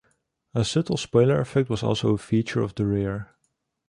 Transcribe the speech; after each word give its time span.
A 0.55 0.65
subtle 0.65 0.97
spoiler 0.97 1.39
effect 1.39 1.69
was 1.69 1.83
also 1.83 2.15
a 2.15 2.17
feature 2.17 2.59
of 2.63 2.73
the 2.73 2.87
rear. 2.87 3.35